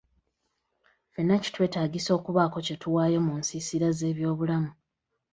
Ffenna 1.07 1.35
kitwetaagisa 1.43 2.09
okubaako 2.17 2.57
kye 2.65 2.75
tuwaayo 2.81 3.19
mu 3.27 3.33
nsiisira 3.39 3.87
z'ebyobulamu. 3.97 4.71